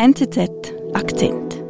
NZZ 0.00 0.38
Akzent. 0.94 1.60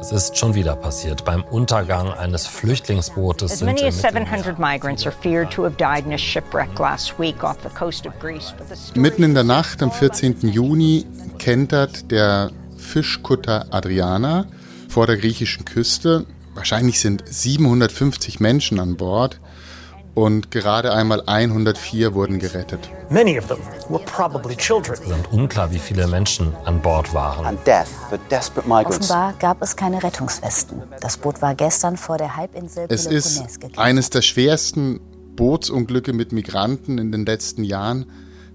Es 0.00 0.12
ist 0.12 0.38
schon 0.38 0.54
wieder 0.54 0.76
passiert. 0.76 1.24
Beim 1.24 1.42
Untergang 1.42 2.12
eines 2.12 2.46
Flüchtlingsbootes 2.46 3.50
As 3.50 3.60
many 3.62 3.82
as 3.84 3.96
im 4.04 4.14
Mittelmeer 4.14 4.26
700 4.28 4.58
migrants 4.60 5.04
are 5.04 5.12
feared 5.20 5.50
to 5.50 5.64
have 5.64 5.74
died 5.76 6.06
in 6.06 6.12
a 6.12 6.18
shipwreck 6.18 6.78
last 6.78 7.18
week 7.18 7.42
off 7.42 7.56
the 7.64 7.68
coast 7.70 8.06
of 8.06 8.16
Greece. 8.20 8.54
Mitten 8.94 9.24
in 9.24 9.34
der 9.34 9.42
Nacht 9.42 9.82
am 9.82 9.90
14. 9.90 10.36
Juni 10.42 11.04
kentert 11.38 12.12
der 12.12 12.52
Fischkutter 12.76 13.66
Adriana 13.74 14.46
vor 14.88 15.08
der 15.08 15.16
griechischen 15.16 15.64
Küste. 15.64 16.26
Wahrscheinlich 16.54 17.00
sind 17.00 17.24
750 17.26 18.38
Menschen 18.38 18.78
an 18.78 18.96
Bord 18.96 19.40
und 20.14 20.50
gerade 20.50 20.92
einmal 20.92 21.22
104 21.26 22.14
wurden 22.14 22.38
gerettet. 22.38 22.90
Many 23.10 23.38
of 23.38 23.46
them 23.46 23.58
were 23.88 24.02
probably 24.04 24.56
children. 24.56 24.96
Insgesamt 24.96 25.32
unklar, 25.32 25.70
wie 25.72 25.78
viele 25.78 26.06
Menschen 26.06 26.54
an 26.64 26.80
Bord 26.80 27.12
waren. 27.14 27.46
and 27.46 27.66
death 27.66 27.88
for 28.08 28.18
desperate 28.30 28.68
migrants. 28.68 29.10
Offenbar 29.10 29.34
gab 29.38 29.62
es 29.62 29.76
keine 29.76 30.02
Rettungswesten. 30.02 30.82
Das 31.00 31.16
Boot 31.16 31.40
war 31.42 31.54
gestern 31.54 31.96
vor 31.96 32.18
der 32.18 32.36
Halbinsel 32.36 32.86
Es 32.88 33.06
ist 33.06 33.42
eines 33.76 34.10
der 34.10 34.22
schwersten 34.22 35.00
Bootsunglücke 35.36 36.12
mit 36.12 36.32
Migranten 36.32 36.98
in 36.98 37.12
den 37.12 37.24
letzten 37.24 37.64
Jahren. 37.64 38.06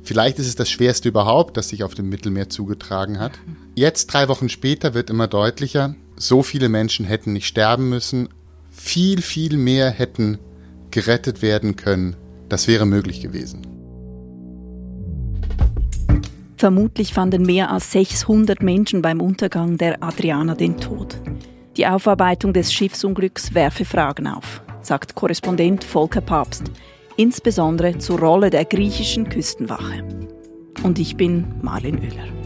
Vielleicht 0.03 0.38
ist 0.38 0.48
es 0.48 0.56
das 0.56 0.70
schwerste 0.70 1.09
überhaupt, 1.09 1.58
das 1.58 1.70
sich 1.70 1.84
auf 1.84 1.95
dem 1.95 2.09
Mittelmeer 2.09 2.50
zugetragen 2.50 3.20
hat. 3.20 3.31
Jetzt, 3.73 4.08
drei 4.08 4.28
Wochen 4.28 4.50
später, 4.50 4.94
wird 4.94 5.09
immer 5.09 5.28
deutlicher, 5.28 5.95
so 6.16 6.44
viele 6.44 6.70
Menschen 6.70 7.06
hätten 7.06 7.34
nicht 7.34 7.48
sterben 7.48 7.90
müssen. 7.90 8.30
Viel, 8.72 9.22
viel 9.23 9.58
mehr 9.58 9.90
hätten 9.90 10.38
gerettet 10.95 11.41
werden 11.41 11.76
können. 11.76 12.16
Das 12.48 12.70
wäre 12.70 12.86
möglich 12.86 13.19
gewesen. 13.22 13.61
Vermutlich 16.56 17.14
fanden 17.14 17.44
mehr 17.44 17.69
als 17.69 17.92
600 17.92 18.64
Menschen 18.64 19.02
beim 19.02 19.19
Untergang 19.19 19.78
der 19.78 20.02
Adriana 20.02 20.56
den 20.56 20.78
Tod. 20.78 21.17
Die 21.75 21.86
Aufarbeitung 21.86 22.53
des 22.53 22.72
Schiffsunglücks 22.72 23.53
werfe 23.53 23.84
Fragen 23.84 24.25
auf, 24.25 24.64
sagt 24.81 25.16
Korrespondent 25.16 25.84
Volker 25.84 26.22
Papst, 26.22 26.64
insbesondere 27.17 27.97
zur 27.97 28.19
Rolle 28.19 28.50
der 28.50 28.64
griechischen 28.64 29.28
Küstenwache. 29.28 30.02
Und 30.84 30.97
ich 30.97 31.17
bin 31.17 31.45
Marlin 31.62 32.00
Oehler. 32.00 32.44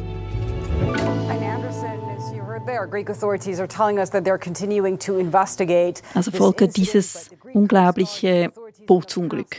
Also 6.14 6.32
Volker, 6.32 6.68
dieses 6.68 7.30
unglaubliche 7.54 8.52
Bootsunglück. 8.88 9.58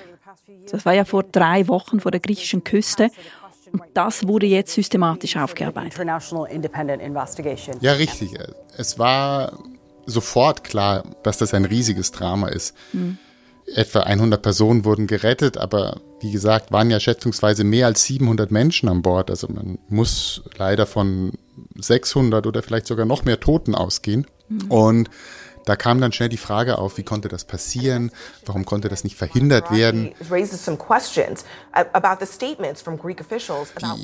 Das 0.71 0.85
war 0.85 0.95
ja 0.95 1.05
vor 1.05 1.23
drei 1.23 1.69
Wochen 1.69 2.01
vor 2.01 2.11
der 2.11 2.21
griechischen 2.21 2.65
Küste 2.65 3.11
und 3.73 3.83
das 3.95 4.27
wurde 4.27 4.47
jetzt 4.47 4.73
systematisch 4.75 5.37
aufgearbeitet. 5.37 5.95
Ja, 7.81 7.93
richtig. 7.93 8.37
Es 8.77 8.98
war 8.98 9.59
sofort 10.07 10.65
klar, 10.65 11.05
dass 11.23 11.39
das 11.39 11.55
ein 11.55 11.65
riesiges 11.65 12.11
Drama 12.11 12.48
ist. 12.48 12.75
Etwa 13.75 14.01
100 14.01 14.43
Personen 14.43 14.85
wurden 14.85 15.07
gerettet, 15.07 15.57
aber 15.57 16.01
wie 16.21 16.33
gesagt, 16.33 16.73
waren 16.73 16.91
ja 16.91 16.98
schätzungsweise 16.98 17.63
mehr 17.63 17.87
als 17.87 18.05
700 18.05 18.51
Menschen 18.51 18.89
an 18.89 19.03
Bord. 19.03 19.31
Also 19.31 19.47
man 19.48 19.79
muss 19.89 20.43
leider 20.57 20.87
von 20.87 21.33
600 21.77 22.47
oder 22.47 22.63
vielleicht 22.63 22.87
sogar 22.87 23.07
noch 23.07 23.25
mehr 23.25 23.41
Toten 23.41 23.75
ausgehen. 23.75 24.27
Und 24.69 25.11
da 25.67 25.77
kam 25.77 26.01
dann 26.01 26.13
schnell 26.13 26.29
die 26.29 26.37
Frage 26.37 26.79
auf, 26.79 26.97
wie 26.99 27.03
konnte 27.03 27.29
das 27.29 27.45
passieren? 27.45 28.11
Warum 28.47 28.65
konnte 28.65 28.89
das 28.89 29.05
nicht 29.05 29.17
verhindert 29.17 29.71
werden? 29.71 30.13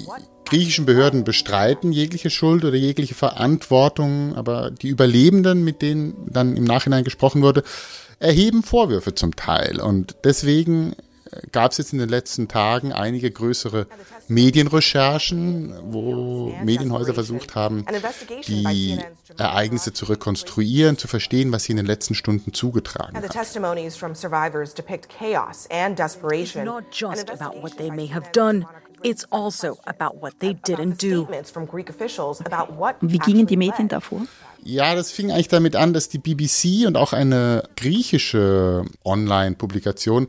What 0.06 0.22
griechischen 0.44 0.87
Behörden 0.87 1.25
bestreiten 1.25 1.93
jegliche 1.93 2.31
Schuld 2.31 2.65
oder 2.65 2.76
jegliche 2.76 3.15
Verantwortung, 3.15 4.37
aber 4.37 4.71
die 4.71 4.88
Überlebenden, 4.88 5.65
mit 5.65 5.82
denen 5.82 6.15
dann 6.31 6.56
im 6.56 6.65
Nachhinein 6.65 7.05
gesprochen 7.05 7.43
wurde, 7.43 7.65
erheben 8.21 8.62
Vorwürfe 8.62 9.15
zum 9.15 9.34
Teil. 9.34 9.81
Und 9.81 10.16
deswegen 10.25 10.94
gab 11.52 11.72
es 11.72 11.78
jetzt 11.78 11.92
in 11.92 11.98
den 11.98 12.08
letzten 12.08 12.48
Tagen 12.48 12.92
einige 12.92 13.30
größere 13.30 13.86
Medienrecherchen, 14.28 15.74
wo 15.84 16.52
Medienhäuser 16.62 17.14
versucht 17.14 17.54
haben, 17.54 17.84
die 18.47 18.98
Ereignisse 19.38 19.92
zu 19.92 20.06
rekonstruieren, 20.06 20.98
zu 20.98 21.08
verstehen, 21.08 21.52
was 21.52 21.64
sie 21.64 21.72
in 21.72 21.76
den 21.76 21.86
letzten 21.86 22.14
Stunden 22.14 22.52
zugetragen 22.52 23.16
hat. 23.16 23.25
not 26.64 26.84
just 26.92 27.30
about 27.30 27.62
what 27.62 27.76
they 27.78 27.91
may 27.91 28.06
have 28.08 28.30
done, 28.32 28.66
it's 29.02 29.25
also 29.30 29.78
about 29.84 30.20
what 30.20 30.38
they 30.41 30.54
didn't 30.54 31.00
do. 31.00 31.28
Wie 33.00 33.19
gingen 33.19 33.46
die 33.46 33.56
Medien 33.56 33.88
davor? 33.88 34.22
Ja, 34.62 34.94
das 34.96 35.12
fing 35.12 35.30
eigentlich 35.30 35.48
damit 35.48 35.76
an, 35.76 35.92
dass 35.92 36.08
die 36.08 36.19
BBC 36.19 36.86
und 36.86 36.96
auch 36.96 37.12
eine 37.12 37.69
griechische 37.76 38.84
Online-Publikation 39.04 40.26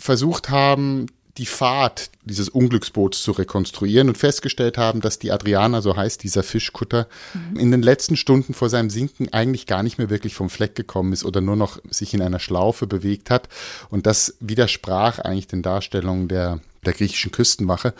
versucht 0.00 0.50
haben, 0.50 1.06
die 1.36 1.46
Fahrt 1.46 2.10
dieses 2.24 2.48
Unglücksboots 2.48 3.22
zu 3.22 3.32
rekonstruieren 3.32 4.08
und 4.08 4.18
festgestellt 4.18 4.76
haben, 4.76 5.00
dass 5.00 5.18
die 5.18 5.30
Adriana, 5.30 5.80
so 5.80 5.96
heißt 5.96 6.22
dieser 6.22 6.42
Fischkutter, 6.42 7.06
in 7.54 7.70
den 7.70 7.82
letzten 7.82 8.16
Stunden 8.16 8.52
vor 8.52 8.68
seinem 8.68 8.90
Sinken 8.90 9.32
eigentlich 9.32 9.66
gar 9.66 9.82
nicht 9.82 9.96
mehr 9.96 10.10
wirklich 10.10 10.34
vom 10.34 10.50
Fleck 10.50 10.74
gekommen 10.74 11.12
ist 11.12 11.24
oder 11.24 11.40
nur 11.40 11.56
noch 11.56 11.78
sich 11.88 12.14
in 12.14 12.22
einer 12.22 12.40
Schlaufe 12.40 12.86
bewegt 12.86 13.30
hat. 13.30 13.48
Und 13.90 14.06
das 14.06 14.36
widersprach 14.40 15.18
eigentlich 15.18 15.46
den 15.46 15.62
Darstellungen 15.62 16.28
der, 16.28 16.60
der 16.84 16.92
griechischen 16.92 17.30
Küstenwache. 17.30 17.94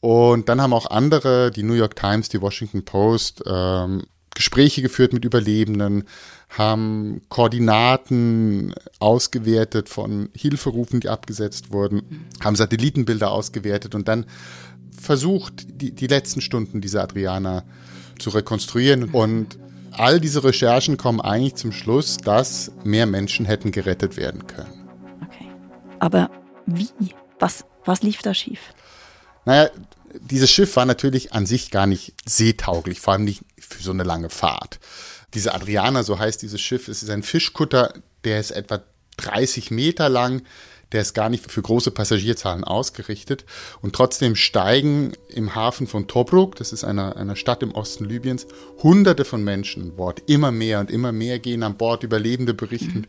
Und 0.00 0.48
dann 0.48 0.60
haben 0.60 0.72
auch 0.72 0.90
andere, 0.90 1.52
die 1.52 1.62
New 1.62 1.74
York 1.74 1.94
Times, 1.94 2.28
die 2.28 2.40
Washington 2.40 2.84
Post, 2.84 3.44
ähm, 3.46 4.06
Gespräche 4.42 4.82
geführt 4.82 5.12
mit 5.12 5.24
Überlebenden, 5.24 6.02
haben 6.48 7.22
Koordinaten 7.28 8.74
ausgewertet 8.98 9.88
von 9.88 10.30
Hilferufen, 10.36 10.98
die 10.98 11.08
abgesetzt 11.08 11.72
wurden, 11.72 12.02
haben 12.42 12.56
Satellitenbilder 12.56 13.30
ausgewertet 13.30 13.94
und 13.94 14.08
dann 14.08 14.26
versucht, 15.00 15.80
die, 15.80 15.92
die 15.92 16.08
letzten 16.08 16.40
Stunden 16.40 16.80
dieser 16.80 17.04
Adriana 17.04 17.62
zu 18.18 18.30
rekonstruieren. 18.30 19.10
Und 19.10 19.60
all 19.92 20.18
diese 20.18 20.42
Recherchen 20.42 20.96
kommen 20.96 21.20
eigentlich 21.20 21.54
zum 21.54 21.70
Schluss, 21.70 22.16
dass 22.16 22.72
mehr 22.82 23.06
Menschen 23.06 23.46
hätten 23.46 23.70
gerettet 23.70 24.16
werden 24.16 24.48
können. 24.48 24.88
Okay. 25.24 25.48
Aber 26.00 26.30
wie? 26.66 26.88
Was, 27.38 27.64
was 27.84 28.02
lief 28.02 28.22
da 28.22 28.34
schief? 28.34 28.74
Naja, 29.44 29.70
dieses 30.20 30.50
Schiff 30.50 30.76
war 30.76 30.86
natürlich 30.86 31.32
an 31.32 31.46
sich 31.46 31.70
gar 31.70 31.86
nicht 31.86 32.14
seetauglich, 32.26 33.00
vor 33.00 33.14
allem 33.14 33.24
nicht 33.24 33.42
für 33.58 33.82
so 33.82 33.90
eine 33.90 34.04
lange 34.04 34.30
Fahrt. 34.30 34.80
Diese 35.34 35.54
Adriana, 35.54 36.02
so 36.02 36.18
heißt 36.18 36.42
dieses 36.42 36.60
Schiff, 36.60 36.88
es 36.88 37.02
ist 37.02 37.10
ein 37.10 37.22
Fischkutter, 37.22 37.94
der 38.24 38.38
ist 38.40 38.50
etwa 38.50 38.82
30 39.16 39.70
Meter 39.70 40.08
lang, 40.08 40.42
der 40.92 41.00
ist 41.00 41.14
gar 41.14 41.28
nicht 41.28 41.50
für 41.50 41.62
große 41.62 41.90
Passagierzahlen 41.90 42.64
ausgerichtet. 42.64 43.44
Und 43.80 43.94
trotzdem 43.94 44.36
steigen 44.36 45.12
im 45.28 45.54
Hafen 45.54 45.86
von 45.86 46.06
Tobruk, 46.06 46.56
das 46.56 46.72
ist 46.72 46.84
eine, 46.84 47.16
eine 47.16 47.36
Stadt 47.36 47.62
im 47.62 47.72
Osten 47.72 48.04
Libyens, 48.04 48.46
hunderte 48.82 49.24
von 49.24 49.42
Menschen 49.42 49.82
an 49.82 49.96
Bord. 49.96 50.22
Immer 50.26 50.52
mehr 50.52 50.80
und 50.80 50.90
immer 50.90 51.12
mehr 51.12 51.38
gehen 51.38 51.62
an 51.62 51.76
Bord, 51.76 52.02
Überlebende 52.02 52.54
berichten, 52.54 53.06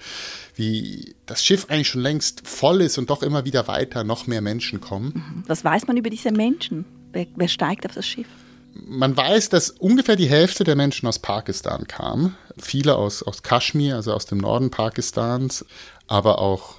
wie 0.55 1.15
das 1.25 1.43
Schiff 1.43 1.65
eigentlich 1.69 1.89
schon 1.89 2.01
längst 2.01 2.47
voll 2.47 2.81
ist 2.81 2.97
und 2.97 3.09
doch 3.09 3.23
immer 3.23 3.45
wieder 3.45 3.67
weiter 3.67 4.03
noch 4.03 4.27
mehr 4.27 4.41
Menschen 4.41 4.79
kommen. 4.81 5.43
Was 5.47 5.63
weiß 5.63 5.87
man 5.87 5.97
über 5.97 6.09
diese 6.09 6.31
Menschen? 6.31 6.85
Wer, 7.11 7.27
wer 7.35 7.47
steigt 7.47 7.85
auf 7.85 7.93
das 7.93 8.05
Schiff? 8.05 8.27
Man 8.75 9.15
weiß, 9.15 9.49
dass 9.49 9.69
ungefähr 9.69 10.15
die 10.15 10.29
Hälfte 10.29 10.63
der 10.63 10.75
Menschen 10.75 11.07
aus 11.07 11.19
Pakistan 11.19 11.85
kam. 11.87 12.35
Viele 12.57 12.95
aus, 12.95 13.21
aus 13.21 13.43
Kaschmir, 13.43 13.95
also 13.95 14.13
aus 14.13 14.25
dem 14.25 14.39
Norden 14.39 14.71
Pakistans, 14.71 15.63
aber 16.07 16.39
auch 16.39 16.75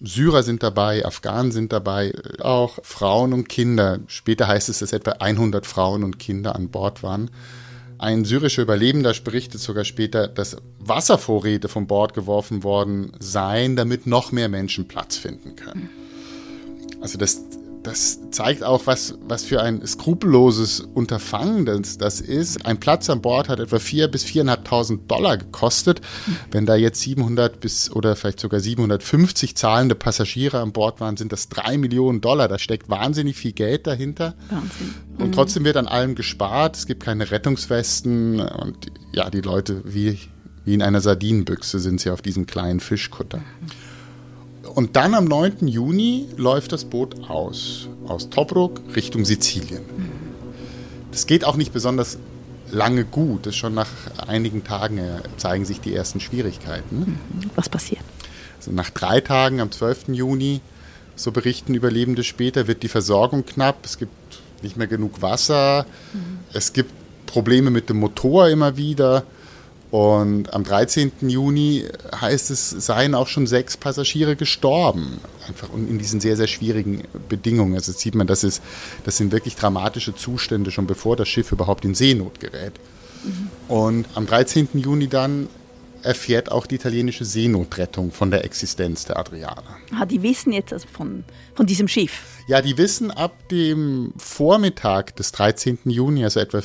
Syrer 0.00 0.42
sind 0.44 0.62
dabei, 0.62 1.04
Afghanen 1.04 1.50
sind 1.50 1.72
dabei, 1.72 2.12
auch 2.40 2.78
Frauen 2.82 3.32
und 3.32 3.48
Kinder. 3.48 3.98
Später 4.06 4.46
heißt 4.46 4.68
es, 4.68 4.78
dass 4.78 4.92
etwa 4.92 5.12
100 5.12 5.66
Frauen 5.66 6.04
und 6.04 6.18
Kinder 6.18 6.54
an 6.54 6.68
Bord 6.68 7.02
waren. 7.02 7.30
Ein 7.98 8.24
syrischer 8.24 8.62
Überlebender 8.62 9.12
berichtet 9.24 9.60
sogar 9.60 9.84
später, 9.84 10.28
dass 10.28 10.56
Wasservorräte 10.78 11.68
von 11.68 11.88
Bord 11.88 12.14
geworfen 12.14 12.62
worden 12.62 13.10
seien, 13.18 13.74
damit 13.74 14.06
noch 14.06 14.30
mehr 14.30 14.48
Menschen 14.48 14.86
Platz 14.86 15.16
finden 15.16 15.56
können. 15.56 15.90
Also 17.00 17.18
das, 17.18 17.40
das 17.82 18.30
zeigt 18.30 18.64
auch, 18.64 18.86
was, 18.86 19.14
was 19.22 19.44
für 19.44 19.62
ein 19.62 19.86
skrupelloses 19.86 20.80
Unterfangen 20.80 21.64
das, 21.64 21.98
das 21.98 22.20
ist. 22.20 22.66
Ein 22.66 22.80
Platz 22.80 23.08
an 23.08 23.22
Bord 23.22 23.48
hat 23.48 23.60
etwa 23.60 23.76
4.000 23.76 24.08
bis 24.08 24.24
4.500 24.24 25.06
Dollar 25.06 25.36
gekostet. 25.36 26.00
Wenn 26.50 26.66
da 26.66 26.76
jetzt 26.76 27.00
700 27.00 27.60
bis 27.60 27.90
oder 27.90 28.16
vielleicht 28.16 28.40
sogar 28.40 28.60
750 28.60 29.54
zahlende 29.56 29.94
Passagiere 29.94 30.60
an 30.60 30.72
Bord 30.72 31.00
waren, 31.00 31.16
sind 31.16 31.32
das 31.32 31.48
3 31.48 31.78
Millionen 31.78 32.20
Dollar. 32.20 32.48
Da 32.48 32.58
steckt 32.58 32.88
wahnsinnig 32.88 33.36
viel 33.36 33.52
Geld 33.52 33.86
dahinter. 33.86 34.34
Wahnsinn. 34.50 34.94
Und 35.18 35.34
trotzdem 35.34 35.64
wird 35.64 35.76
an 35.76 35.88
allem 35.88 36.14
gespart. 36.14 36.76
Es 36.76 36.86
gibt 36.86 37.02
keine 37.02 37.30
Rettungswesten. 37.30 38.40
Und 38.40 38.86
ja, 39.12 39.30
die 39.30 39.40
Leute 39.40 39.82
wie, 39.84 40.18
wie 40.64 40.74
in 40.74 40.82
einer 40.82 41.00
Sardinenbüchse 41.00 41.78
sind 41.78 42.00
sie 42.00 42.10
auf 42.10 42.22
diesem 42.22 42.46
kleinen 42.46 42.80
Fischkutter. 42.80 43.40
Und 44.78 44.94
dann 44.94 45.14
am 45.14 45.24
9. 45.24 45.66
Juni 45.66 46.28
läuft 46.36 46.70
das 46.70 46.84
Boot 46.84 47.28
aus, 47.28 47.88
aus 48.06 48.30
Tobruk 48.30 48.80
Richtung 48.94 49.24
Sizilien. 49.24 49.82
Das 51.10 51.26
geht 51.26 51.44
auch 51.44 51.56
nicht 51.56 51.72
besonders 51.72 52.16
lange 52.70 53.04
gut. 53.04 53.46
Das 53.46 53.56
schon 53.56 53.74
nach 53.74 53.88
einigen 54.28 54.62
Tagen 54.62 54.98
äh, 54.98 55.20
zeigen 55.36 55.64
sich 55.64 55.80
die 55.80 55.92
ersten 55.92 56.20
Schwierigkeiten. 56.20 57.18
Was 57.56 57.68
passiert? 57.68 58.04
Also 58.58 58.70
nach 58.70 58.90
drei 58.90 59.20
Tagen, 59.20 59.60
am 59.60 59.72
12. 59.72 60.10
Juni, 60.10 60.60
so 61.16 61.32
berichten 61.32 61.74
Überlebende 61.74 62.22
später, 62.22 62.68
wird 62.68 62.84
die 62.84 62.88
Versorgung 62.88 63.44
knapp. 63.44 63.78
Es 63.84 63.98
gibt 63.98 64.12
nicht 64.62 64.76
mehr 64.76 64.86
genug 64.86 65.22
Wasser. 65.22 65.86
Mhm. 66.12 66.38
Es 66.52 66.72
gibt 66.72 66.92
Probleme 67.26 67.70
mit 67.70 67.88
dem 67.88 67.96
Motor 67.96 68.48
immer 68.48 68.76
wieder. 68.76 69.24
Und 69.90 70.52
am 70.52 70.64
13. 70.64 71.12
Juni 71.22 71.84
heißt 72.14 72.50
es, 72.50 72.70
seien 72.70 73.14
auch 73.14 73.26
schon 73.26 73.46
sechs 73.46 73.76
Passagiere 73.76 74.36
gestorben. 74.36 75.18
Einfach 75.46 75.70
in 75.72 75.98
diesen 75.98 76.20
sehr, 76.20 76.36
sehr 76.36 76.46
schwierigen 76.46 77.04
Bedingungen. 77.28 77.74
Also 77.74 77.92
sieht 77.92 78.14
man, 78.14 78.26
das, 78.26 78.44
ist, 78.44 78.62
das 79.04 79.16
sind 79.16 79.32
wirklich 79.32 79.56
dramatische 79.56 80.14
Zustände, 80.14 80.70
schon 80.70 80.86
bevor 80.86 81.16
das 81.16 81.28
Schiff 81.28 81.52
überhaupt 81.52 81.86
in 81.86 81.94
Seenot 81.94 82.38
gerät. 82.38 82.74
Mhm. 83.24 83.48
Und 83.68 84.06
am 84.14 84.26
13. 84.26 84.68
Juni 84.74 85.08
dann 85.08 85.48
erfährt 86.02 86.52
auch 86.52 86.66
die 86.66 86.76
italienische 86.76 87.24
Seenotrettung 87.24 88.12
von 88.12 88.30
der 88.30 88.44
Existenz 88.44 89.06
der 89.06 89.18
Adriana. 89.18 89.64
Ah, 89.98 90.04
die 90.04 90.22
wissen 90.22 90.52
jetzt 90.52 90.72
also 90.72 90.86
von, 90.92 91.24
von 91.54 91.66
diesem 91.66 91.88
Schiff? 91.88 92.22
Ja, 92.46 92.60
die 92.60 92.76
wissen 92.76 93.10
ab 93.10 93.48
dem 93.48 94.12
Vormittag 94.18 95.16
des 95.16 95.32
13. 95.32 95.78
Juni, 95.86 96.24
also 96.24 96.40
etwa 96.40 96.60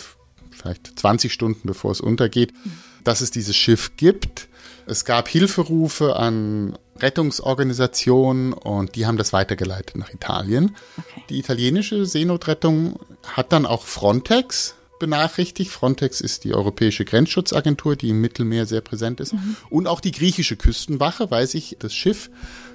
vielleicht 0.52 1.00
20 1.00 1.32
Stunden 1.32 1.68
bevor 1.68 1.92
es 1.92 2.02
untergeht, 2.02 2.54
mhm 2.64 2.74
dass 3.04 3.22
es 3.22 3.32
dieses 3.32 3.56
Schiff 3.56 3.98
gibt. 3.98 4.48
Es 4.86 5.06
gab 5.06 5.28
Hilferufe 5.28 6.16
an 6.16 6.78
Rettungsorganisationen 7.00 8.54
und 8.54 8.96
die 8.96 9.06
haben 9.06 9.18
das 9.18 9.34
weitergeleitet 9.34 9.96
nach 9.96 10.14
Italien. 10.14 10.76
Okay. 10.98 11.24
Die 11.30 11.40
italienische 11.40 12.06
Seenotrettung 12.06 13.00
hat 13.26 13.52
dann 13.52 13.66
auch 13.66 13.84
Frontex 13.84 14.76
benachrichtigt. 15.00 15.72
Frontex 15.72 16.22
ist 16.22 16.44
die 16.44 16.54
europäische 16.54 17.06
Grenzschutzagentur, 17.06 17.96
die 17.96 18.10
im 18.10 18.22
Mittelmeer 18.22 18.66
sehr 18.66 18.82
präsent 18.82 19.20
ist. 19.20 19.34
Mhm. 19.34 19.56
Und 19.70 19.88
auch 19.88 20.00
die 20.00 20.12
griechische 20.12 20.56
Küstenwache, 20.56 21.32
weil 21.32 21.48
sich 21.48 21.78
das 21.80 21.94
Schiff 21.94 22.30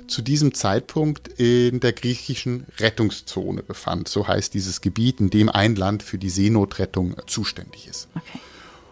zu 0.09 0.23
diesem 0.23 0.55
Zeitpunkt 0.55 1.29
in 1.39 1.81
der 1.81 1.93
griechischen 1.93 2.67
Rettungszone 2.79 3.63
befand. 3.63 4.09
So 4.09 4.27
heißt 4.27 4.55
dieses 4.55 4.81
Gebiet, 4.81 5.21
in 5.21 5.31
dem 5.31 5.49
ein 5.49 5.77
Land 5.77 6.03
für 6.03 6.19
die 6.19 6.31
Seenotrettung 6.31 7.17
zuständig 7.27 7.87
ist. 7.87 8.09
Okay. 8.15 8.41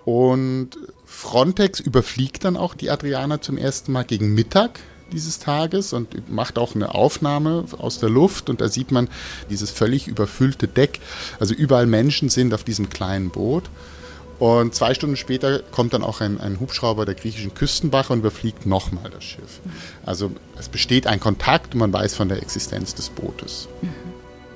Und 0.06 0.70
Frontex 1.04 1.80
überfliegt 1.80 2.44
dann 2.44 2.56
auch 2.56 2.74
die 2.74 2.90
Adriana 2.90 3.40
zum 3.40 3.58
ersten 3.58 3.90
Mal 3.90 4.04
gegen 4.04 4.34
Mittag 4.34 4.78
dieses 5.12 5.40
Tages 5.40 5.92
und 5.92 6.30
macht 6.30 6.58
auch 6.58 6.76
eine 6.76 6.94
Aufnahme 6.94 7.64
aus 7.76 7.98
der 7.98 8.08
Luft 8.08 8.48
und 8.48 8.60
da 8.60 8.68
sieht 8.68 8.92
man 8.92 9.08
dieses 9.50 9.72
völlig 9.72 10.06
überfüllte 10.06 10.68
Deck. 10.68 11.00
Also 11.40 11.54
überall 11.54 11.86
Menschen 11.86 12.28
sind 12.28 12.54
auf 12.54 12.62
diesem 12.62 12.88
kleinen 12.88 13.30
Boot. 13.30 13.64
Und 14.38 14.76
zwei 14.76 14.94
Stunden 14.94 15.16
später 15.16 15.58
kommt 15.60 15.92
dann 15.92 16.04
auch 16.04 16.20
ein, 16.20 16.40
ein 16.40 16.60
Hubschrauber 16.60 17.04
der 17.04 17.16
griechischen 17.16 17.54
Küstenwache 17.54 18.12
und 18.12 18.20
überfliegt 18.20 18.64
nochmal 18.64 19.10
das 19.10 19.24
Schiff. 19.24 19.60
Also 20.04 20.30
es 20.56 20.68
besteht 20.68 21.08
ein 21.08 21.18
Kontakt 21.18 21.74
und 21.74 21.80
man 21.80 21.92
weiß 21.92 22.14
von 22.14 22.28
der 22.28 22.42
Existenz 22.42 22.94
des 22.94 23.08
Bootes. 23.08 23.66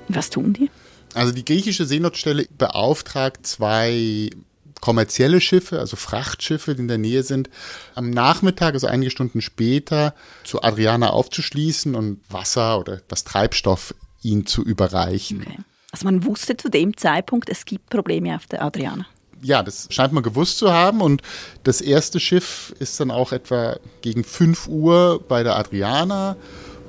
Was 0.09 0.31
tun 0.31 0.53
die? 0.53 0.71
Also 1.15 1.33
die 1.33 1.45
griechische 1.45 1.87
Seenotstelle 1.87 2.47
beauftragt 2.57 3.47
zwei 3.47 4.31
kommerzielle 4.81 5.41
Schiffe, 5.41 5.79
also 5.79 5.97
Frachtschiffe, 5.97 6.75
die 6.75 6.83
in 6.83 6.89
der 6.89 6.99
Nähe 6.99 7.23
sind, 7.23 7.51
am 7.95 8.11
Nachmittag, 8.11 8.75
also 8.75 8.87
einige 8.87 9.11
Stunden 9.11 9.41
später, 9.41 10.15
zu 10.45 10.63
Adriana 10.63 11.11
aufzuschließen 11.11 11.95
und 11.95 12.21
Wasser 12.29 12.79
oder 12.79 13.01
das 13.09 13.25
Treibstoff 13.25 13.95
ihnen 14.23 14.47
zu 14.47 14.63
überreichen. 14.63 15.43
Okay. 15.47 15.59
Also 15.93 16.05
man 16.05 16.25
wusste 16.25 16.57
zu 16.57 16.69
dem 16.69 16.97
Zeitpunkt, 16.97 17.49
es 17.49 17.65
gibt 17.65 17.91
Probleme 17.91 18.35
auf 18.37 18.47
der 18.47 18.63
Adriana. 18.63 19.07
Ja, 19.43 19.63
das 19.63 19.89
scheint 19.91 20.13
man 20.13 20.23
gewusst 20.23 20.59
zu 20.59 20.71
haben 20.73 21.01
und 21.01 21.23
das 21.65 21.81
erste 21.81 22.21
Schiff 22.21 22.75
ist 22.79 23.01
dann 23.01 23.11
auch 23.11 23.33
etwa 23.33 23.79
gegen 24.03 24.23
5 24.23 24.69
Uhr 24.69 25.25
bei 25.27 25.43
der 25.43 25.57
Adriana. 25.57 26.37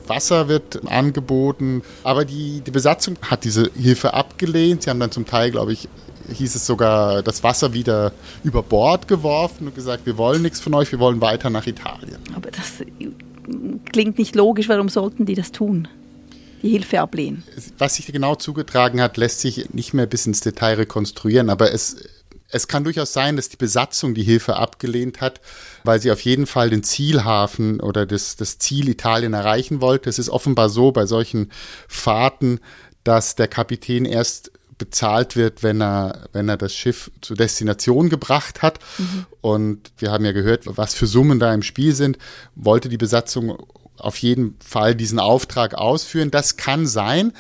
Wasser 0.08 0.50
wird 0.50 0.86
angeboten, 0.88 1.84
aber 2.04 2.26
die, 2.26 2.62
die 2.62 2.72
Besatzung 2.72 3.18
hat 3.22 3.46
diese 3.46 3.72
Hilfe 3.76 4.14
abgelehnt. 4.14 4.84
Sie 4.84 4.90
haben 4.90 5.00
dann 5.00 5.12
zum 5.12 5.26
Teil, 5.26 5.52
glaube 5.52 5.72
ich, 5.72 5.88
hieß 6.32 6.56
es 6.56 6.66
sogar, 6.66 7.24
das 7.24 7.44
Wasser 7.44 7.74
wieder 7.74 8.14
über 8.44 8.64
Bord 8.64 9.08
geworfen 9.08 9.68
und 9.68 9.76
gesagt, 9.76 10.06
wir 10.06 10.18
wollen 10.18 10.42
nichts 10.42 10.60
von 10.60 10.74
euch, 10.74 10.92
wir 10.92 11.00
wollen 11.00 11.22
weiter 11.22 11.50
nach 11.50 11.68
Italien. 11.68 12.20
Aber 12.36 12.52
das 12.52 12.84
klingt 13.92 14.18
nicht 14.18 14.36
logisch, 14.36 14.70
warum 14.70 14.90
sollten 14.90 15.26
die 15.26 15.36
das 15.36 15.52
tun? 15.52 15.88
Die 16.62 16.70
Hilfe 16.70 17.02
ablehnen. 17.02 17.44
Was 17.78 17.96
sich 17.96 18.06
genau 18.06 18.36
zugetragen 18.36 19.02
hat, 19.02 19.18
lässt 19.18 19.42
sich 19.42 19.74
nicht 19.74 19.94
mehr 19.94 20.06
bis 20.06 20.28
ins 20.28 20.42
Detail 20.42 20.76
rekonstruieren, 20.76 21.50
aber 21.50 21.74
es, 21.74 21.98
es 22.50 22.68
kann 22.68 22.84
durchaus 22.84 23.14
sein, 23.14 23.36
dass 23.36 23.50
die 23.50 23.58
Besatzung 23.58 24.14
die 24.14 24.24
Hilfe 24.24 24.58
abgelehnt 24.58 25.22
hat, 25.22 25.42
weil 25.84 26.00
sie 26.00 26.12
auf 26.12 26.22
jeden 26.22 26.46
Fall 26.46 26.70
den 26.70 26.84
Zielhafen 26.84 27.80
oder 27.80 28.06
das, 28.06 28.36
das 28.36 28.60
Ziel 28.60 28.90
Italien 28.90 29.34
erreichen 29.34 29.82
wollte. 29.82 30.10
Es 30.10 30.20
ist 30.20 30.30
offenbar 30.30 30.70
so 30.70 30.92
bei 30.92 31.06
solchen 31.06 31.52
Fahrten, 31.88 32.60
dass 33.04 33.36
der 33.36 33.48
Kapitän 33.48 34.06
erst 34.06 34.52
bezahlt 34.82 35.36
wird, 35.36 35.62
wenn 35.62 35.80
er, 35.80 36.28
wenn 36.34 36.50
er 36.50 36.58
das 36.58 36.74
Schiff 36.74 37.12
zur 37.22 37.38
Destination 37.38 38.10
gebracht 38.10 38.64
hat. 38.64 38.80
Mhm. 38.98 39.26
Und 39.40 39.92
wir 40.00 40.12
haben 40.12 40.26
ja 40.26 40.32
gehört, 40.32 40.64
was 40.66 40.96
für 40.96 41.06
Summen 41.06 41.40
da 41.40 41.54
im 41.54 41.62
Spiel 41.62 41.94
sind. 41.94 42.18
Wollte 42.56 42.90
die 42.90 42.98
Besatzung 42.98 43.64
auf 43.98 44.18
jeden 44.18 44.58
Fall 44.66 44.96
diesen 44.96 45.20
Auftrag 45.20 45.76
ausführen. 45.76 46.32
Das 46.32 46.58
kann 46.58 46.88
sein. 46.88 47.34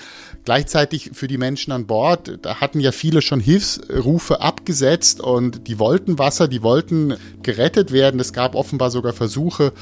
Gleichzeitig 0.45 1.11
für 1.13 1.27
die 1.27 1.39
Menschen 1.39 1.71
an 1.71 1.87
Bord, 1.87 2.37
da 2.43 2.61
hatten 2.61 2.79
ja 2.79 2.91
viele 2.91 3.23
schon 3.23 3.39
Hilfsrufe 3.39 4.41
abgesetzt 4.41 5.19
und 5.19 5.67
die 5.67 5.79
wollten 5.79 6.19
Wasser, 6.19 6.47
die 6.47 6.61
wollten 6.61 7.15
gerettet 7.41 7.91
werden. 7.91 8.19
Es 8.19 8.33
gab 8.33 8.53
offenbar 8.53 8.91
sogar 8.91 9.13
Versuche, 9.13 9.73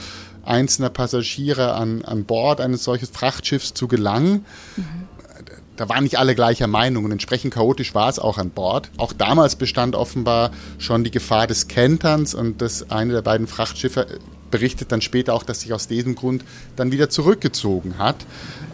einzelner 0.43 0.89
Passagiere 0.89 1.73
an, 1.73 2.03
an 2.03 2.23
Bord 2.23 2.61
eines 2.61 2.85
solches 2.85 3.09
Frachtschiffs 3.09 3.73
zu 3.73 3.89
gelangen. 3.89 4.45
Mhm 4.77 5.09
da 5.79 5.87
waren 5.87 6.03
nicht 6.03 6.19
alle 6.19 6.35
gleicher 6.35 6.67
Meinung 6.67 7.05
und 7.05 7.11
entsprechend 7.13 7.53
chaotisch 7.53 7.95
war 7.95 8.09
es 8.09 8.19
auch 8.19 8.37
an 8.37 8.49
Bord. 8.49 8.91
Auch 8.97 9.13
damals 9.13 9.55
bestand 9.55 9.95
offenbar 9.95 10.51
schon 10.77 11.05
die 11.05 11.11
Gefahr 11.11 11.47
des 11.47 11.69
Kenterns 11.69 12.35
und 12.35 12.61
das 12.61 12.91
eine 12.91 13.13
der 13.13 13.21
beiden 13.21 13.47
Frachtschiffe 13.47 14.05
berichtet 14.51 14.91
dann 14.91 14.99
später 15.01 15.33
auch, 15.33 15.43
dass 15.43 15.61
sich 15.61 15.71
aus 15.71 15.87
diesem 15.87 16.15
Grund 16.15 16.43
dann 16.75 16.91
wieder 16.91 17.09
zurückgezogen 17.09 17.97
hat. 17.97 18.17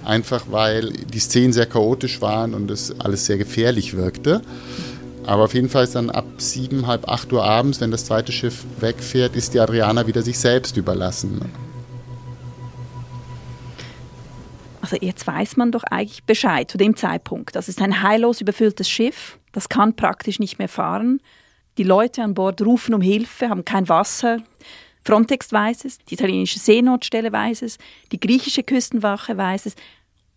Einfach 0.04 0.46
weil 0.50 0.94
die 0.94 1.20
Szenen 1.20 1.54
sehr 1.54 1.68
chaotisch 1.68 2.22
waren 2.22 2.56
und 2.56 2.72
es 2.72 3.00
alles 3.00 3.28
sehr 3.28 3.38
gefährlich 3.38 3.96
wirkte. 3.96 4.42
Aber 5.28 5.44
auf 5.44 5.54
jeden 5.54 5.70
Fall 5.70 5.84
ist 5.84 5.94
dann 5.94 6.10
ab 6.10 6.26
sieben, 6.38 6.88
halb 6.88 7.08
acht 7.08 7.32
Uhr 7.32 7.44
abends, 7.44 7.82
wenn 7.82 7.92
das 7.92 8.06
zweite 8.06 8.32
Schiff 8.32 8.64
wegfährt, 8.80 9.36
ist 9.36 9.54
die 9.54 9.60
Adriana 9.60 10.08
wieder 10.08 10.24
sich 10.24 10.40
selbst 10.40 10.76
überlassen. 10.76 11.42
Also 14.86 14.98
jetzt 15.02 15.26
weiß 15.26 15.58
man 15.58 15.72
doch 15.72 15.84
eigentlich 15.84 16.26
Bescheid 16.26 16.70
zu 16.70 16.78
dem 16.78 16.96
Zeitpunkt. 16.96 17.56
Das 17.56 17.70
ist 17.70 17.82
ein 17.82 18.04
heillos 18.04 18.40
überfülltes 18.40 18.88
Schiff, 18.88 19.40
das 19.52 19.68
kann 19.68 19.96
praktisch 19.96 20.38
nicht 20.38 20.60
mehr 20.60 20.70
fahren. 20.70 21.22
Die 21.80 21.84
Leute 21.84 22.22
an 22.22 22.36
Bord 22.36 22.62
rufen 22.62 22.94
um 22.94 23.02
Hilfe, 23.02 23.50
haben 23.50 23.66
kein 23.66 23.90
Wasser. 23.90 24.44
Frontex 25.04 25.52
weiß 25.52 25.86
es, 25.86 25.98
die 25.98 26.14
italienische 26.14 26.60
Seenotstelle 26.60 27.32
weiß 27.32 27.64
es, 27.64 27.80
die 28.12 28.20
griechische 28.20 28.62
Küstenwache 28.62 29.36
weiß 29.36 29.66
es. 29.66 29.76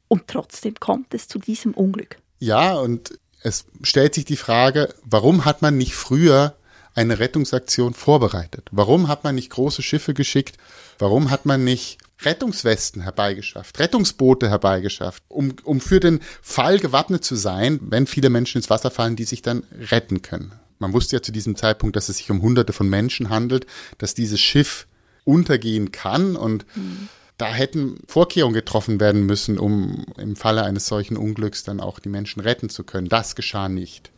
Und 0.08 0.28
trotzdem 0.28 0.76
kommt 0.80 1.12
es 1.12 1.28
zu 1.28 1.38
diesem 1.38 1.74
Unglück. 1.74 2.16
Ja, 2.38 2.72
und 2.72 3.18
es 3.42 3.66
stellt 3.82 4.14
sich 4.14 4.24
die 4.24 4.38
Frage, 4.38 4.94
warum 5.04 5.44
hat 5.44 5.60
man 5.60 5.76
nicht 5.76 5.92
früher 5.92 6.56
eine 6.94 7.18
Rettungsaktion 7.18 7.92
vorbereitet? 7.92 8.66
Warum 8.70 9.08
hat 9.08 9.24
man 9.24 9.34
nicht 9.34 9.50
große 9.50 9.82
Schiffe 9.82 10.14
geschickt? 10.14 10.56
Warum 10.98 11.30
hat 11.30 11.44
man 11.44 11.64
nicht 11.64 11.98
Rettungswesten 12.22 13.02
herbeigeschafft, 13.02 13.78
Rettungsboote 13.78 14.48
herbeigeschafft, 14.48 15.22
um, 15.28 15.54
um 15.62 15.80
für 15.80 16.00
den 16.00 16.20
Fall 16.42 16.78
gewappnet 16.78 17.24
zu 17.24 17.36
sein, 17.36 17.78
wenn 17.82 18.06
viele 18.06 18.30
Menschen 18.30 18.58
ins 18.58 18.70
Wasser 18.70 18.90
fallen, 18.90 19.16
die 19.16 19.24
sich 19.24 19.42
dann 19.42 19.62
retten 19.90 20.22
können. 20.22 20.52
Man 20.80 20.92
wusste 20.92 21.16
ja 21.16 21.22
zu 21.22 21.32
diesem 21.32 21.56
Zeitpunkt, 21.56 21.96
dass 21.96 22.08
es 22.08 22.18
sich 22.18 22.30
um 22.30 22.42
Hunderte 22.42 22.72
von 22.72 22.88
Menschen 22.88 23.30
handelt, 23.30 23.66
dass 23.98 24.14
dieses 24.14 24.40
Schiff 24.40 24.86
untergehen 25.24 25.92
kann 25.92 26.36
und 26.36 26.64
mhm. 26.76 27.08
da 27.36 27.52
hätten 27.52 28.00
Vorkehrungen 28.06 28.54
getroffen 28.54 28.98
werden 28.98 29.26
müssen, 29.26 29.58
um 29.58 30.06
im 30.16 30.36
Falle 30.36 30.64
eines 30.64 30.86
solchen 30.86 31.16
Unglücks 31.16 31.64
dann 31.64 31.80
auch 31.80 31.98
die 31.98 32.08
Menschen 32.08 32.40
retten 32.40 32.68
zu 32.68 32.84
können. 32.84 33.08
Das 33.08 33.36
geschah 33.36 33.68
nicht. 33.68 34.10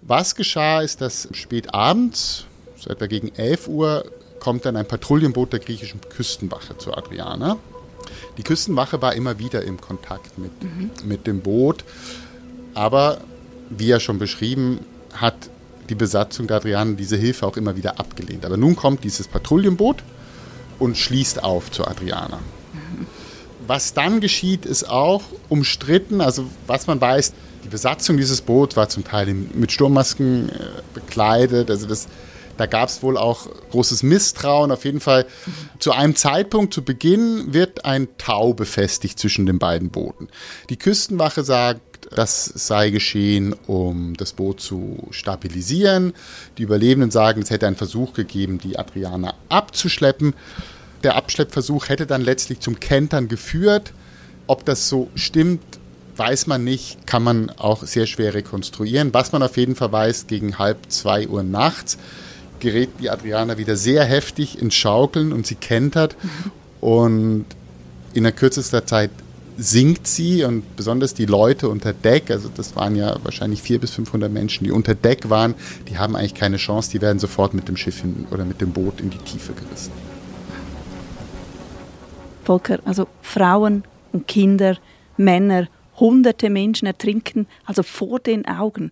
Was 0.00 0.34
geschah, 0.34 0.80
ist, 0.80 1.00
dass 1.00 1.28
spät 1.32 1.72
abends, 1.72 2.46
so 2.76 2.90
etwa 2.90 3.06
gegen 3.06 3.28
11 3.34 3.68
Uhr, 3.68 4.10
kommt 4.42 4.64
dann 4.64 4.76
ein 4.76 4.88
Patrouillenboot 4.88 5.52
der 5.52 5.60
griechischen 5.60 6.00
Küstenwache 6.00 6.76
zu 6.76 6.92
Adriana. 6.92 7.58
Die 8.36 8.42
Küstenwache 8.42 9.00
war 9.00 9.14
immer 9.14 9.38
wieder 9.38 9.62
im 9.62 9.80
Kontakt 9.80 10.36
mit, 10.36 10.50
mhm. 10.64 10.90
mit 11.04 11.28
dem 11.28 11.42
Boot, 11.42 11.84
aber 12.74 13.20
wie 13.70 13.86
ja 13.86 14.00
schon 14.00 14.18
beschrieben, 14.18 14.80
hat 15.14 15.36
die 15.88 15.94
Besatzung 15.94 16.48
der 16.48 16.56
Adriana 16.56 16.94
diese 16.94 17.16
Hilfe 17.16 17.46
auch 17.46 17.56
immer 17.56 17.76
wieder 17.76 18.00
abgelehnt. 18.00 18.44
Aber 18.44 18.56
nun 18.56 18.74
kommt 18.74 19.04
dieses 19.04 19.28
Patrouillenboot 19.28 20.02
und 20.80 20.98
schließt 20.98 21.44
auf 21.44 21.70
zu 21.70 21.86
Adriana. 21.86 22.38
Mhm. 22.72 23.06
Was 23.68 23.94
dann 23.94 24.20
geschieht, 24.20 24.66
ist 24.66 24.88
auch 24.88 25.22
umstritten. 25.48 26.20
Also 26.20 26.46
was 26.66 26.88
man 26.88 27.00
weiß, 27.00 27.32
die 27.62 27.68
Besatzung 27.68 28.16
dieses 28.16 28.40
Boots 28.40 28.76
war 28.76 28.88
zum 28.88 29.04
Teil 29.04 29.32
mit 29.34 29.70
Sturmmasken 29.70 30.48
äh, 30.48 30.52
bekleidet. 30.94 31.70
Also 31.70 31.86
das, 31.86 32.08
da 32.62 32.66
gab 32.66 32.90
es 32.90 33.02
wohl 33.02 33.16
auch 33.16 33.48
großes 33.72 34.04
Misstrauen. 34.04 34.70
Auf 34.70 34.84
jeden 34.84 35.00
Fall 35.00 35.26
zu 35.80 35.90
einem 35.90 36.14
Zeitpunkt, 36.14 36.72
zu 36.72 36.84
Beginn, 36.84 37.52
wird 37.52 37.84
ein 37.84 38.06
Tau 38.18 38.54
befestigt 38.54 39.18
zwischen 39.18 39.46
den 39.46 39.58
beiden 39.58 39.90
Booten. 39.90 40.28
Die 40.70 40.76
Küstenwache 40.76 41.42
sagt, 41.42 42.06
das 42.14 42.44
sei 42.44 42.90
geschehen, 42.90 43.52
um 43.66 44.16
das 44.16 44.34
Boot 44.34 44.60
zu 44.60 45.08
stabilisieren. 45.10 46.12
Die 46.56 46.62
Überlebenden 46.62 47.10
sagen, 47.10 47.42
es 47.42 47.50
hätte 47.50 47.66
einen 47.66 47.74
Versuch 47.74 48.12
gegeben, 48.12 48.58
die 48.58 48.78
Adriana 48.78 49.34
abzuschleppen. 49.48 50.32
Der 51.02 51.16
Abschleppversuch 51.16 51.88
hätte 51.88 52.06
dann 52.06 52.22
letztlich 52.22 52.60
zum 52.60 52.78
Kentern 52.78 53.26
geführt. 53.26 53.92
Ob 54.46 54.64
das 54.64 54.88
so 54.88 55.10
stimmt, 55.16 55.62
weiß 56.16 56.46
man 56.46 56.62
nicht, 56.62 57.08
kann 57.08 57.24
man 57.24 57.50
auch 57.50 57.82
sehr 57.82 58.06
schwer 58.06 58.34
rekonstruieren. 58.34 59.12
Was 59.12 59.32
man 59.32 59.42
auf 59.42 59.56
jeden 59.56 59.74
Fall 59.74 59.90
weiß, 59.90 60.28
gegen 60.28 60.60
halb 60.60 60.92
zwei 60.92 61.26
Uhr 61.26 61.42
nachts 61.42 61.98
gerät 62.62 62.90
die 63.00 63.10
Adriana 63.10 63.58
wieder 63.58 63.76
sehr 63.76 64.04
heftig 64.04 64.60
ins 64.60 64.74
Schaukeln 64.74 65.32
und 65.32 65.46
sie 65.46 65.56
kentert. 65.56 66.16
Und 66.80 67.44
in 68.14 68.22
der 68.22 68.32
kürzester 68.32 68.86
Zeit 68.86 69.10
sinkt 69.58 70.06
sie 70.06 70.44
und 70.44 70.76
besonders 70.76 71.12
die 71.12 71.26
Leute 71.26 71.68
unter 71.68 71.92
Deck, 71.92 72.30
also 72.30 72.48
das 72.54 72.74
waren 72.74 72.96
ja 72.96 73.16
wahrscheinlich 73.22 73.60
400 73.60 73.80
bis 73.82 73.90
500 73.90 74.32
Menschen, 74.32 74.64
die 74.64 74.70
unter 74.70 74.94
Deck 74.94 75.28
waren, 75.28 75.54
die 75.88 75.98
haben 75.98 76.16
eigentlich 76.16 76.34
keine 76.34 76.56
Chance, 76.56 76.90
die 76.90 77.02
werden 77.02 77.18
sofort 77.18 77.52
mit 77.52 77.68
dem 77.68 77.76
Schiff 77.76 78.00
hin, 78.00 78.26
oder 78.30 78.44
mit 78.44 78.60
dem 78.60 78.72
Boot 78.72 79.00
in 79.00 79.10
die 79.10 79.18
Tiefe 79.18 79.52
gerissen. 79.52 79.92
Volker, 82.44 82.78
also 82.84 83.06
Frauen 83.20 83.84
und 84.12 84.26
Kinder, 84.26 84.78
Männer, 85.16 85.68
hunderte 86.00 86.48
Menschen 86.48 86.86
ertrinken, 86.86 87.46
also 87.66 87.82
vor 87.82 88.20
den 88.20 88.46
Augen. 88.46 88.90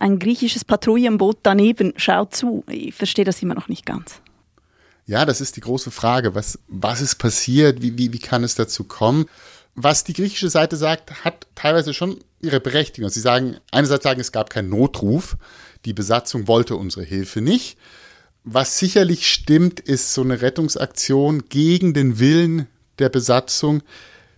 Ein 0.00 0.18
griechisches 0.18 0.64
Patrouillenboot 0.64 1.38
daneben 1.42 1.92
schaut 1.96 2.34
zu. 2.34 2.64
Ich 2.68 2.94
verstehe 2.94 3.24
das 3.24 3.42
immer 3.42 3.54
noch 3.54 3.68
nicht 3.68 3.86
ganz. 3.86 4.20
Ja, 5.06 5.24
das 5.24 5.40
ist 5.40 5.56
die 5.56 5.60
große 5.60 5.92
Frage. 5.92 6.34
Was, 6.34 6.58
was 6.66 7.00
ist 7.00 7.16
passiert? 7.16 7.80
Wie, 7.80 7.96
wie, 7.96 8.12
wie 8.12 8.18
kann 8.18 8.42
es 8.42 8.56
dazu 8.56 8.84
kommen? 8.84 9.26
Was 9.76 10.04
die 10.04 10.14
griechische 10.14 10.48
Seite 10.48 10.76
sagt, 10.76 11.24
hat 11.24 11.46
teilweise 11.54 11.94
schon 11.94 12.18
ihre 12.40 12.60
Berechtigung. 12.60 13.10
Sie 13.10 13.20
sagen, 13.20 13.58
einerseits 13.70 14.04
sagen, 14.04 14.20
es 14.20 14.32
gab 14.32 14.50
keinen 14.50 14.70
Notruf. 14.70 15.36
Die 15.84 15.92
Besatzung 15.92 16.48
wollte 16.48 16.74
unsere 16.74 17.04
Hilfe 17.04 17.40
nicht. 17.40 17.78
Was 18.42 18.78
sicherlich 18.78 19.30
stimmt, 19.30 19.80
ist 19.80 20.14
so 20.14 20.22
eine 20.22 20.40
Rettungsaktion 20.40 21.48
gegen 21.48 21.94
den 21.94 22.18
Willen 22.18 22.66
der 22.98 23.08
Besatzung 23.08 23.82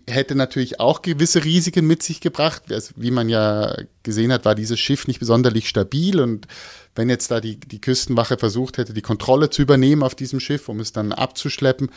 hätte 0.08 0.34
natürlich 0.34 0.80
auch 0.80 1.02
gewisse 1.02 1.44
Risiken 1.44 1.86
mit 1.86 2.02
sich 2.02 2.20
gebracht. 2.20 2.64
Wie 2.96 3.10
man 3.10 3.28
ja 3.28 3.76
gesehen 4.02 4.32
hat, 4.32 4.44
war 4.44 4.54
dieses 4.54 4.80
Schiff 4.80 5.06
nicht 5.06 5.20
besonders 5.20 5.64
stabil 5.64 6.20
und 6.20 6.46
wenn 6.94 7.08
jetzt 7.08 7.30
da 7.30 7.40
die, 7.40 7.60
die 7.60 7.80
Küstenwache 7.80 8.38
versucht 8.38 8.76
hätte, 8.76 8.92
die 8.92 9.02
Kontrolle 9.02 9.50
zu 9.50 9.62
übernehmen 9.62 10.02
auf 10.02 10.16
diesem 10.16 10.40
Schiff, 10.40 10.68
um 10.68 10.80
es 10.80 10.92
dann 10.92 11.12
abzuschleppen, 11.12 11.90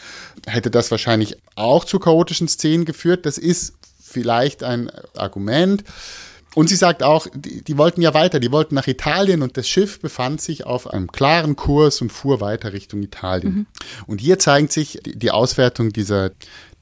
hätte 0.46 0.70
das 0.70 0.92
wahrscheinlich 0.92 1.38
auch 1.56 1.86
zu 1.86 1.98
chaotischen 1.98 2.48
Szenen 2.48 2.86
geführt. 2.86 3.26
Das 3.26 3.40
ist 3.40 3.74
vielleicht 4.00 4.64
ein 4.64 4.92
Argument. 5.16 5.84
Und 6.54 6.68
sie 6.68 6.76
sagt 6.76 7.02
auch, 7.02 7.28
die, 7.34 7.64
die, 7.64 7.78
wollten 7.78 8.02
ja 8.02 8.14
weiter, 8.14 8.40
die 8.40 8.52
wollten 8.52 8.76
nach 8.76 8.88
Italien 8.88 9.42
und 9.42 9.56
das 9.56 9.70
Schiff 9.70 10.02
befand 10.02 10.42
sich 10.42 10.66
auf 10.66 10.88
einem 10.88 11.12
klaren 11.12 11.56
Kurs 11.56 12.02
und 12.02 12.12
fuhr 12.12 12.42
weiter 12.42 12.74
Richtung 12.74 13.02
Italien. 13.02 13.54
Mhm. 13.54 13.66
Und 14.06 14.20
hier 14.20 14.38
zeigt 14.38 14.74
sich 14.74 15.00
die, 15.06 15.18
die 15.18 15.32
Auswertung 15.32 15.94
dieser 15.94 16.32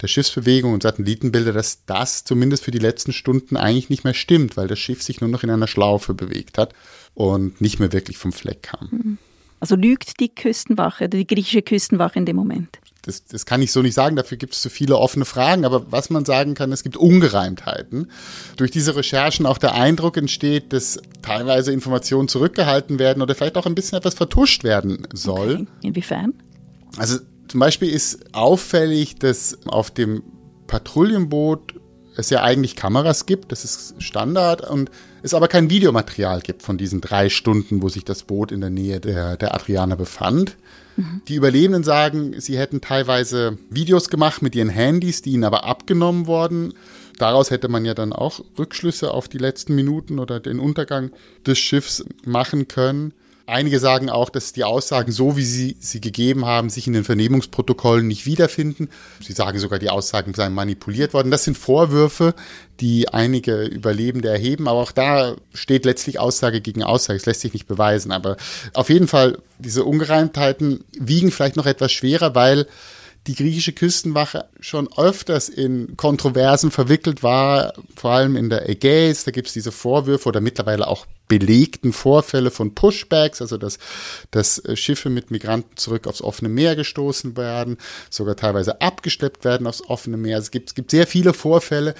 der 0.01 0.07
Schiffsbewegung 0.07 0.73
und 0.73 0.83
Satellitenbilder, 0.83 1.53
dass 1.53 1.85
das 1.85 2.23
zumindest 2.23 2.63
für 2.63 2.71
die 2.71 2.79
letzten 2.79 3.11
Stunden 3.11 3.57
eigentlich 3.57 3.89
nicht 3.89 4.05
mehr 4.05 4.13
stimmt, 4.13 4.55
weil 4.57 4.67
das 4.67 4.79
Schiff 4.79 5.03
sich 5.03 5.21
nur 5.21 5.29
noch 5.29 5.43
in 5.43 5.49
einer 5.49 5.67
Schlaufe 5.67 6.13
bewegt 6.13 6.57
hat 6.57 6.73
und 7.15 7.59
nicht 7.59 7.79
mehr 7.79 7.91
wirklich 7.91 8.17
vom 8.17 8.31
Fleck 8.31 8.63
kam. 8.63 8.87
Mhm. 8.91 9.17
Also 9.59 9.75
lügt 9.75 10.19
die 10.21 10.33
Küstenwache, 10.33 11.09
die 11.09 11.27
griechische 11.27 11.61
Küstenwache 11.61 12.17
in 12.17 12.25
dem 12.25 12.37
Moment? 12.37 12.79
Das, 13.09 13.25
das 13.25 13.45
kann 13.47 13.61
ich 13.61 13.71
so 13.71 13.81
nicht 13.81 13.95
sagen, 13.95 14.15
dafür 14.15 14.37
gibt 14.37 14.53
es 14.53 14.61
zu 14.61 14.69
viele 14.69 14.97
offene 14.97 15.25
Fragen, 15.25 15.65
aber 15.65 15.91
was 15.91 16.11
man 16.11 16.25
sagen 16.25 16.53
kann, 16.53 16.71
es 16.71 16.83
gibt 16.83 16.95
Ungereimtheiten. 16.95 18.11
Durch 18.55 18.69
diese 18.69 18.95
Recherchen 18.95 19.47
auch 19.47 19.57
der 19.57 19.73
Eindruck 19.73 20.15
entsteht, 20.15 20.71
dass 20.73 20.99
teilweise 21.23 21.73
Informationen 21.73 22.27
zurückgehalten 22.27 22.99
werden 22.99 23.23
oder 23.23 23.33
vielleicht 23.33 23.57
auch 23.57 23.65
ein 23.65 23.75
bisschen 23.75 23.97
etwas 23.97 24.13
vertuscht 24.13 24.63
werden 24.63 25.07
soll. 25.11 25.53
Okay. 25.53 25.67
Inwiefern? 25.81 26.33
Also 26.97 27.17
zum 27.47 27.59
Beispiel 27.59 27.89
ist 27.89 28.33
auffällig, 28.33 29.15
dass 29.15 29.57
auf 29.65 29.89
dem 29.89 30.21
Patrouillenboot 30.67 31.73
es 32.15 32.29
ja 32.29 32.43
eigentlich 32.43 32.75
Kameras 32.75 33.25
gibt, 33.25 33.51
das 33.51 33.63
ist 33.65 33.95
Standard, 34.03 34.69
und 34.69 34.91
es 35.23 35.33
aber 35.33 35.47
kein 35.47 35.69
Videomaterial 35.69 36.41
gibt 36.41 36.61
von 36.61 36.77
diesen 36.77 37.01
drei 37.01 37.29
Stunden, 37.29 37.81
wo 37.81 37.89
sich 37.89 38.05
das 38.05 38.23
Boot 38.23 38.51
in 38.51 38.61
der 38.61 38.69
Nähe 38.69 38.99
der, 38.99 39.37
der 39.37 39.55
Adriana 39.55 39.95
befand. 39.95 40.57
Mhm. 40.99 41.21
Die 41.27 41.35
Überlebenden 41.35 41.83
sagen, 41.83 42.39
sie 42.39 42.57
hätten 42.57 42.81
teilweise 42.81 43.57
Videos 43.69 44.09
gemacht 44.09 44.41
mit 44.41 44.55
ihren 44.55 44.69
Handys, 44.69 45.21
die 45.21 45.31
ihnen 45.31 45.45
aber 45.45 45.63
abgenommen 45.63 46.27
wurden. 46.27 46.73
Daraus 47.17 47.51
hätte 47.51 47.67
man 47.67 47.85
ja 47.85 47.93
dann 47.93 48.13
auch 48.13 48.41
Rückschlüsse 48.57 49.11
auf 49.13 49.27
die 49.27 49.37
letzten 49.37 49.75
Minuten 49.75 50.19
oder 50.19 50.39
den 50.39 50.59
Untergang 50.59 51.11
des 51.45 51.59
Schiffs 51.59 52.05
machen 52.25 52.67
können. 52.67 53.13
Einige 53.49 53.79
sagen 53.79 54.09
auch, 54.09 54.29
dass 54.29 54.53
die 54.53 54.63
Aussagen, 54.63 55.11
so 55.11 55.35
wie 55.35 55.43
sie 55.43 55.77
sie 55.79 55.99
gegeben 55.99 56.45
haben, 56.45 56.69
sich 56.69 56.87
in 56.87 56.93
den 56.93 57.03
Vernehmungsprotokollen 57.03 58.07
nicht 58.07 58.25
wiederfinden. 58.25 58.89
Sie 59.21 59.33
sagen 59.33 59.59
sogar, 59.59 59.79
die 59.79 59.89
Aussagen 59.89 60.33
seien 60.33 60.53
manipuliert 60.53 61.13
worden. 61.13 61.31
Das 61.31 61.43
sind 61.43 61.57
Vorwürfe, 61.57 62.35
die 62.79 63.09
einige 63.09 63.63
Überlebende 63.63 64.29
erheben. 64.29 64.67
Aber 64.67 64.79
auch 64.79 64.91
da 64.91 65.35
steht 65.53 65.85
letztlich 65.85 66.19
Aussage 66.19 66.61
gegen 66.61 66.83
Aussage. 66.83 67.17
Es 67.17 67.25
lässt 67.25 67.41
sich 67.41 67.53
nicht 67.53 67.67
beweisen. 67.67 68.11
Aber 68.11 68.37
auf 68.73 68.89
jeden 68.89 69.07
Fall, 69.07 69.39
diese 69.57 69.83
Ungereimtheiten 69.83 70.83
wiegen 70.97 71.31
vielleicht 71.31 71.55
noch 71.55 71.65
etwas 71.65 71.91
schwerer, 71.91 72.35
weil 72.35 72.67
die 73.27 73.35
griechische 73.35 73.73
Küstenwache 73.73 74.45
schon 74.59 74.89
öfters 74.97 75.49
in 75.49 75.97
Kontroversen 75.97 76.71
verwickelt 76.71 77.21
war, 77.21 77.73
vor 77.95 78.11
allem 78.11 78.35
in 78.35 78.49
der 78.49 78.69
Ägäis. 78.69 79.23
Da 79.23 79.31
gibt 79.31 79.47
es 79.47 79.53
diese 79.53 79.71
Vorwürfe 79.71 80.29
oder 80.29 80.41
mittlerweile 80.41 80.87
auch 80.87 81.05
belegten 81.27 81.93
Vorfälle 81.93 82.49
von 82.49 82.73
Pushbacks, 82.73 83.41
also 83.41 83.57
dass, 83.57 83.77
dass 84.31 84.63
Schiffe 84.73 85.09
mit 85.09 85.31
Migranten 85.31 85.77
zurück 85.77 86.07
aufs 86.07 86.21
offene 86.21 86.49
Meer 86.49 86.75
gestoßen 86.75 87.37
werden, 87.37 87.77
sogar 88.09 88.35
teilweise 88.35 88.81
abgesteppt 88.81 89.45
werden 89.45 89.67
aufs 89.67 89.83
offene 89.87 90.17
Meer. 90.17 90.39
Es 90.39 90.49
gibt, 90.49 90.69
es 90.69 90.75
gibt 90.75 90.91
sehr 90.91 91.05
viele 91.05 91.33
Vorfälle. 91.33 91.95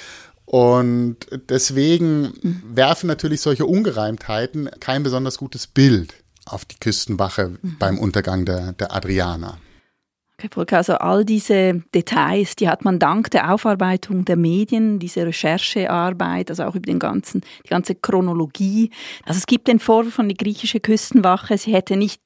Und 0.45 1.17
deswegen 1.47 2.33
werfen 2.73 3.05
natürlich 3.05 3.41
solche 3.41 3.67
Ungereimtheiten 3.67 4.67
kein 4.79 5.03
besonders 5.03 5.37
gutes 5.37 5.67
Bild 5.67 6.15
auf 6.45 6.65
die 6.65 6.79
Küstenwache 6.79 7.49
mhm. 7.49 7.75
beim 7.77 7.99
Untergang 7.99 8.45
der, 8.45 8.73
der 8.73 8.95
Adriana. 8.95 9.59
Okay, 10.39 10.47
Volker, 10.53 10.77
also 10.77 10.93
all 10.93 11.25
diese 11.25 11.83
Details, 11.93 12.55
die 12.55 12.69
hat 12.69 12.85
man 12.85 12.97
dank 12.97 13.29
der 13.31 13.53
Aufarbeitung 13.53 14.23
der 14.23 14.37
Medien, 14.37 14.97
diese 14.97 15.25
Recherchearbeit, 15.25 16.49
also 16.49 16.63
auch 16.63 16.75
über 16.75 16.85
den 16.85 16.99
ganzen, 16.99 17.41
die 17.65 17.69
ganze 17.69 17.93
Chronologie. 17.93 18.89
Also 19.25 19.37
es 19.37 19.47
gibt 19.47 19.67
den 19.67 19.79
Vorwurf 19.79 20.13
von 20.13 20.29
der 20.29 20.37
griechischen 20.37 20.81
Küstenwache, 20.81 21.57
sie 21.57 21.73
hätte 21.73 21.97
nicht, 21.97 22.21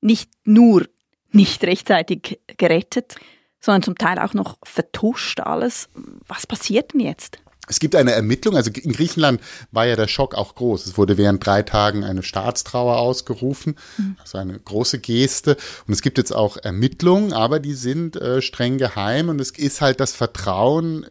nicht 0.00 0.30
nur 0.44 0.86
nicht 1.30 1.62
rechtzeitig 1.64 2.40
gerettet, 2.56 3.16
sondern 3.60 3.82
zum 3.82 3.98
Teil 3.98 4.18
auch 4.18 4.32
noch 4.32 4.56
vertuscht 4.62 5.40
alles. 5.40 5.90
Was 6.26 6.46
passiert 6.46 6.94
denn 6.94 7.00
jetzt? 7.00 7.41
Es 7.72 7.80
gibt 7.80 7.96
eine 7.96 8.12
Ermittlung, 8.12 8.54
also 8.54 8.70
in 8.70 8.92
Griechenland 8.92 9.40
war 9.70 9.86
ja 9.86 9.96
der 9.96 10.06
Schock 10.06 10.34
auch 10.34 10.56
groß. 10.56 10.84
Es 10.84 10.98
wurde 10.98 11.16
während 11.16 11.44
drei 11.46 11.62
Tagen 11.62 12.04
eine 12.04 12.22
Staatstrauer 12.22 12.98
ausgerufen, 12.98 13.76
mhm. 13.96 14.16
also 14.20 14.36
eine 14.36 14.58
große 14.58 14.98
Geste. 14.98 15.56
Und 15.86 15.94
es 15.94 16.02
gibt 16.02 16.18
jetzt 16.18 16.36
auch 16.36 16.58
Ermittlungen, 16.58 17.32
aber 17.32 17.60
die 17.60 17.72
sind 17.72 18.16
äh, 18.16 18.42
streng 18.42 18.76
geheim 18.76 19.30
und 19.30 19.40
es 19.40 19.52
ist 19.52 19.80
halt 19.80 20.00
das 20.00 20.12
Vertrauen 20.12 21.06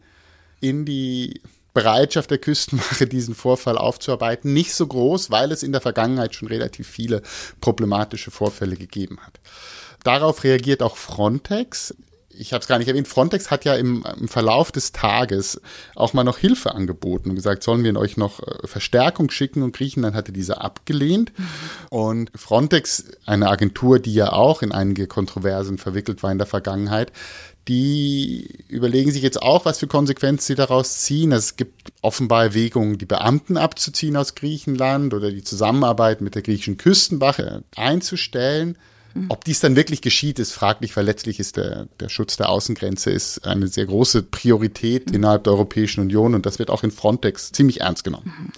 in 0.59 0.85
die 0.85 1.41
Bereitschaft 1.73 2.29
der 2.29 2.37
Küstenwache, 2.37 3.07
diesen 3.07 3.33
Vorfall 3.33 3.79
aufzuarbeiten, 3.79 4.53
nicht 4.53 4.75
so 4.75 4.85
groß, 4.85 5.31
weil 5.31 5.51
es 5.51 5.63
in 5.63 5.71
der 5.71 5.81
Vergangenheit 5.81 6.35
schon 6.35 6.47
relativ 6.47 6.87
viele 6.87 7.23
problematische 7.59 8.29
Vorfälle 8.29 8.75
gegeben 8.75 9.17
hat. 9.25 9.39
Darauf 10.03 10.43
reagiert 10.43 10.83
auch 10.83 10.95
Frontex 10.95 11.95
ich 12.37 12.53
habe 12.53 12.61
es 12.61 12.67
gar 12.67 12.77
nicht 12.77 12.87
erwähnt, 12.87 13.07
Frontex 13.07 13.51
hat 13.51 13.65
ja 13.65 13.75
im, 13.75 14.05
im, 14.19 14.27
Verlauf 14.27 14.71
des 14.71 14.91
Tages 14.91 15.61
auch 15.95 16.13
mal 16.13 16.23
noch 16.23 16.37
Hilfe 16.37 16.73
angeboten 16.73 17.29
und 17.29 17.35
gesagt, 17.35 17.63
sollen 17.63 17.83
wir 17.83 17.95
euch 17.97 18.17
noch 18.17 18.39
äh, 18.39 18.67
Verstärkung 18.67 19.29
schicken 19.29 19.63
und 19.63 19.75
Griechenland 19.75 20.15
hatte 20.15 20.31
diese 20.31 20.61
abgelehnt. 20.61 21.31
Und 21.89 22.31
Frontex, 22.35 23.05
eine 23.25 23.49
Agentur, 23.49 23.99
die 23.99 24.13
ja 24.13 24.33
auch 24.33 24.61
in 24.61 24.71
einige 24.71 25.07
Kontroversen 25.07 25.77
verwickelt 25.77 26.23
war 26.23 26.31
in 26.31 26.37
der 26.37 26.47
Vergangenheit, 26.47 27.11
die 27.67 28.65
überlegen 28.67 29.11
sich 29.11 29.21
jetzt 29.21 29.41
auch, 29.41 29.65
was 29.65 29.79
für 29.79 29.87
Konsequenzen 29.87 30.45
sie 30.45 30.55
daraus 30.55 30.99
ziehen. 30.99 31.31
Es 31.31 31.57
gibt 31.57 31.93
offenbar 32.01 32.43
Erwägungen, 32.43 32.97
die 32.97 33.05
Beamten 33.05 33.57
abzuziehen 33.57 34.17
aus 34.17 34.35
Griechenland 34.35 35.13
oder 35.13 35.31
die 35.31 35.43
Zusammenarbeit 35.43 36.21
mit 36.21 36.33
der 36.33 36.41
griechischen 36.41 36.77
Küstenwache 36.77 37.63
einzustellen. 37.75 38.77
Ob 39.29 39.43
dies 39.43 39.59
dann 39.59 39.75
wirklich 39.75 40.01
geschieht, 40.01 40.39
ist 40.39 40.53
fraglich, 40.53 40.95
weil 40.95 41.05
letztlich 41.05 41.39
ist 41.39 41.57
der, 41.57 41.87
der 41.99 42.09
Schutz 42.09 42.37
der 42.37 42.49
Außengrenze 42.49 43.11
ist 43.11 43.45
eine 43.45 43.67
sehr 43.67 43.85
große 43.85 44.23
Priorität 44.23 45.09
mhm. 45.09 45.15
innerhalb 45.15 45.43
der 45.43 45.53
Europäischen 45.53 46.01
Union 46.01 46.33
und 46.35 46.45
das 46.45 46.59
wird 46.59 46.69
auch 46.69 46.83
in 46.83 46.91
Frontex 46.91 47.51
ziemlich 47.51 47.81
ernst 47.81 48.03
genommen. 48.03 48.33
Mhm. 48.37 48.51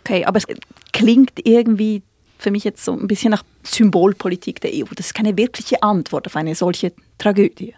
Okay, 0.00 0.24
aber 0.24 0.38
es 0.38 0.46
klingt 0.92 1.32
irgendwie 1.44 2.02
für 2.38 2.50
mich 2.50 2.64
jetzt 2.64 2.84
so 2.84 2.92
ein 2.92 3.08
bisschen 3.08 3.30
nach 3.30 3.42
Symbolpolitik 3.64 4.60
der 4.60 4.70
EU. 4.72 4.84
Das 4.94 5.06
ist 5.06 5.14
keine 5.14 5.36
wirkliche 5.36 5.82
Antwort 5.82 6.26
auf 6.26 6.36
eine 6.36 6.54
solche 6.54 6.92
Tragödie. 7.18 7.74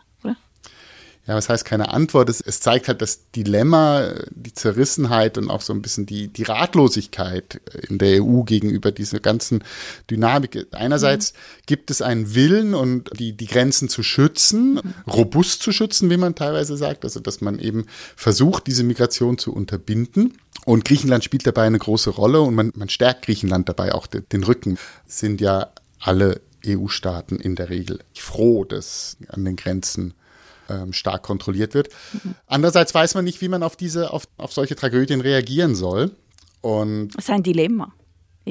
Ja, 1.29 1.35
was 1.35 1.51
heißt 1.51 1.67
keine 1.67 1.91
Antwort? 1.91 2.31
Es, 2.31 2.41
es, 2.41 2.61
zeigt 2.61 2.89
halt 2.89 3.03
das 3.03 3.31
Dilemma, 3.33 4.15
die 4.31 4.55
Zerrissenheit 4.55 5.37
und 5.37 5.51
auch 5.51 5.61
so 5.61 5.75
ein 5.75 5.83
bisschen 5.83 6.07
die, 6.07 6.29
die 6.29 6.45
Ratlosigkeit 6.45 7.61
in 7.87 7.99
der 7.99 8.25
EU 8.25 8.45
gegenüber 8.45 8.93
dieser 8.93 9.21
ganzen 9.21 9.63
Dynamik. 10.11 10.67
Einerseits 10.73 11.35
mhm. 11.35 11.37
gibt 11.67 11.91
es 11.91 12.01
einen 12.01 12.35
Willen 12.35 12.75
und 12.75 13.11
die, 13.19 13.35
die 13.35 13.47
Grenzen 13.47 13.91
zu 13.91 14.03
schützen, 14.03 14.77
mhm. 14.77 14.95
robust 15.07 15.63
zu 15.63 15.71
schützen, 15.71 16.09
wie 16.09 16.17
man 16.17 16.35
teilweise 16.35 16.79
sagt, 16.79 17.05
also 17.05 17.21
dass 17.21 17.43
man 17.43 17.59
eben 17.59 17.85
versucht, 18.17 18.67
diese 18.67 18.83
Migration 18.83 19.37
zu 19.37 19.53
unterbinden. 19.53 20.39
Und 20.65 20.87
Griechenland 20.87 21.25
spielt 21.25 21.47
dabei 21.47 21.65
eine 21.65 21.79
große 21.79 22.09
Rolle 22.09 22.41
und 22.41 22.55
man, 22.55 22.73
man 22.75 22.89
stärkt 22.89 23.27
Griechenland 23.27 23.69
dabei 23.69 23.93
auch 23.93 24.07
den, 24.07 24.25
den 24.33 24.45
Rücken. 24.45 24.79
Es 25.07 25.19
sind 25.19 25.43
ja 25.43 25.73
alle 26.01 26.41
EU-Staaten 26.67 27.37
in 27.37 27.55
der 27.55 27.69
Regel 27.69 27.99
froh, 28.15 28.65
dass 28.65 29.19
an 29.29 29.45
den 29.45 29.57
Grenzen 29.57 30.15
ähm, 30.69 30.93
stark 30.93 31.23
kontrolliert 31.23 31.75
wird. 31.75 31.89
Mhm. 32.13 32.35
Andererseits 32.47 32.95
weiß 32.95 33.15
man 33.15 33.25
nicht, 33.25 33.41
wie 33.41 33.49
man 33.49 33.63
auf 33.63 33.77
diese, 33.77 34.13
auf, 34.13 34.25
auf 34.37 34.53
solche 34.53 34.77
Tragödien 34.77 35.21
reagieren 35.21 35.75
soll. 35.75 36.13
Und 36.61 37.11
das 37.17 37.25
ist 37.25 37.31
ein 37.31 37.43
Dilemma. 37.43 37.93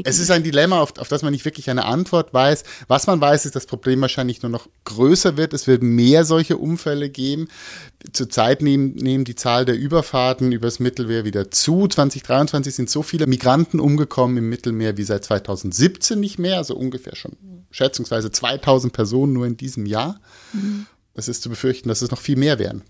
Es 0.03 0.19
ist 0.19 0.31
ein 0.31 0.43
Dilemma, 0.43 0.79
auf, 0.79 0.97
auf 0.97 1.07
das 1.07 1.21
man 1.21 1.31
nicht 1.31 1.45
wirklich 1.45 1.69
eine 1.69 1.85
Antwort 1.85 2.33
weiß. 2.33 2.63
Was 2.87 3.07
man 3.07 3.19
weiß, 3.19 3.45
ist, 3.45 3.55
dass 3.55 3.63
das 3.63 3.69
Problem 3.69 4.01
wahrscheinlich 4.01 4.41
nur 4.41 4.51
noch 4.51 4.67
größer 4.85 5.37
wird. 5.37 5.53
Es 5.53 5.67
wird 5.67 5.81
mehr 5.81 6.23
solche 6.23 6.57
Unfälle 6.57 7.09
geben. 7.09 7.47
Zurzeit 8.13 8.61
nehmen, 8.61 8.93
nehmen 8.95 9.25
die 9.25 9.35
Zahl 9.35 9.65
der 9.65 9.77
Überfahrten 9.77 10.51
übers 10.51 10.79
Mittelmeer 10.79 11.25
wieder 11.25 11.51
zu. 11.51 11.87
2023 11.87 12.75
sind 12.75 12.89
so 12.89 13.01
viele 13.01 13.27
Migranten 13.27 13.79
umgekommen 13.79 14.37
im 14.37 14.49
Mittelmeer 14.49 14.97
wie 14.97 15.03
seit 15.03 15.25
2017 15.25 16.19
nicht 16.19 16.37
mehr. 16.37 16.57
Also 16.57 16.75
ungefähr 16.75 17.15
schon 17.15 17.33
schätzungsweise 17.71 18.31
2000 18.31 18.93
Personen 18.93 19.33
nur 19.33 19.45
in 19.45 19.57
diesem 19.57 19.85
Jahr. 19.85 20.19
Mhm 20.53 20.85
es 21.17 21.27
ist 21.27 21.41
zu 21.41 21.49
befürchten, 21.49 21.89
dass 21.89 22.01
es 22.01 22.11
noch 22.11 22.19
viel 22.21 22.37
mehr 22.37 22.59
werden. 22.59 22.83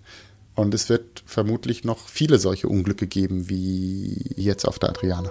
Und 0.54 0.74
es 0.74 0.90
wird 0.90 1.24
vermutlich 1.26 1.84
noch 1.84 2.08
viele 2.08 2.40
solche 2.40 2.68
Unglücke 2.68 3.08
geben 3.08 3.50
wie 3.50 4.34
jetzt 4.36 4.66
auf 4.66 4.80
der 4.80 4.90
Adriane. 4.90 5.30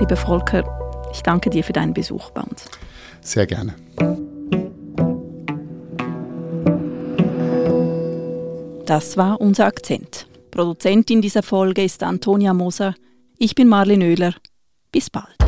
Lieber 0.00 0.16
Volker, 0.16 1.08
ich 1.12 1.22
danke 1.22 1.50
dir 1.50 1.62
für 1.62 1.72
deinen 1.72 1.94
Besuch 1.94 2.30
bei 2.30 2.40
uns. 2.40 2.64
Sehr 3.20 3.46
gerne. 3.46 3.74
Das 8.86 9.16
war 9.16 9.40
unser 9.40 9.66
Akzent. 9.66 10.26
Produzentin 10.50 11.22
dieser 11.22 11.44
Folge 11.44 11.84
ist 11.84 12.02
Antonia 12.02 12.54
Moser. 12.54 12.94
Ich 13.38 13.54
bin 13.54 13.68
Marlene 13.68 14.06
Oehler. 14.06 14.34
Bis 14.90 15.10
bald. 15.10 15.39